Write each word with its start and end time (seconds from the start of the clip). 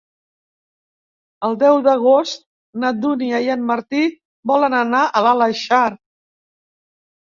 El 1.49 1.53
deu 1.65 1.77
d'agost 1.89 2.43
na 2.87 2.93
Dúnia 3.05 3.45
i 3.51 3.55
en 3.59 3.71
Martí 3.71 4.03
volen 4.55 4.81
anar 4.83 5.07
a 5.23 5.27
l'Aleixar. 5.29 5.87